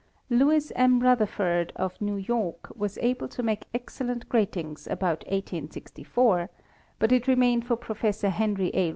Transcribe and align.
Lewis 0.31 0.71
M. 0.75 0.99
Rutherfurd 0.99 1.69
of 1.75 2.01
New 2.01 2.15
York 2.17 2.73
was 2.75 2.97
able 3.03 3.27
to 3.27 3.43
make 3.43 3.65
ex 3.71 3.99
cellent 3.99 4.27
gratings 4.29 4.87
about 4.87 5.19
1864, 5.27 6.49
but 6.97 7.11
it 7.11 7.27
remained 7.27 7.67
for 7.67 7.75
Professor 7.75 8.31
Henry 8.31 8.71
A. 8.73 8.89